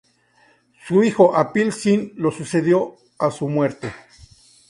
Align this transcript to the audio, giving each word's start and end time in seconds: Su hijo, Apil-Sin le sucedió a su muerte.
Su 0.87 1.03
hijo, 1.03 1.35
Apil-Sin 1.35 2.13
le 2.17 2.31
sucedió 2.31 2.95
a 3.19 3.29
su 3.29 3.47
muerte. 3.47 3.93